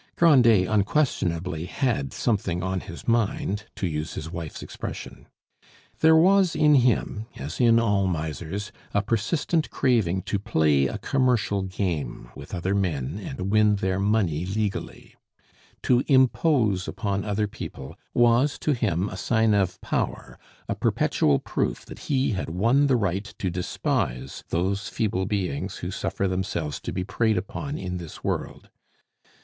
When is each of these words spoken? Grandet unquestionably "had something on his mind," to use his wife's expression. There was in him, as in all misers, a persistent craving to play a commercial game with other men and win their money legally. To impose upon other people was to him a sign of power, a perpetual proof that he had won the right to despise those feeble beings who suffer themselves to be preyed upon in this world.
Grandet 0.15 0.67
unquestionably 0.67 1.65
"had 1.67 2.11
something 2.11 2.63
on 2.63 2.79
his 2.79 3.07
mind," 3.07 3.65
to 3.75 3.85
use 3.85 4.15
his 4.15 4.31
wife's 4.31 4.63
expression. 4.63 5.27
There 5.99 6.15
was 6.15 6.55
in 6.55 6.73
him, 6.73 7.27
as 7.35 7.59
in 7.61 7.77
all 7.77 8.07
misers, 8.07 8.71
a 8.95 9.03
persistent 9.03 9.69
craving 9.69 10.23
to 10.23 10.39
play 10.39 10.87
a 10.87 10.97
commercial 10.97 11.61
game 11.61 12.31
with 12.35 12.55
other 12.55 12.73
men 12.73 13.19
and 13.19 13.51
win 13.51 13.75
their 13.75 13.99
money 13.99 14.43
legally. 14.43 15.13
To 15.83 16.03
impose 16.07 16.87
upon 16.87 17.23
other 17.23 17.45
people 17.45 17.95
was 18.11 18.57
to 18.57 18.71
him 18.73 19.07
a 19.07 19.15
sign 19.15 19.53
of 19.53 19.79
power, 19.81 20.39
a 20.67 20.73
perpetual 20.73 21.37
proof 21.37 21.85
that 21.85 21.99
he 22.09 22.31
had 22.31 22.49
won 22.49 22.87
the 22.87 22.95
right 22.97 23.25
to 23.37 23.51
despise 23.51 24.43
those 24.49 24.89
feeble 24.89 25.27
beings 25.27 25.75
who 25.77 25.91
suffer 25.91 26.27
themselves 26.27 26.81
to 26.81 26.91
be 26.91 27.03
preyed 27.03 27.37
upon 27.37 27.77
in 27.77 27.97
this 27.97 28.23
world. 28.23 28.71